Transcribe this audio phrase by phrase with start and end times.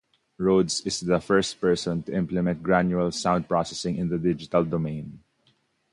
[0.39, 5.21] Roads is the first person to implement granular sound processing in the digital domain.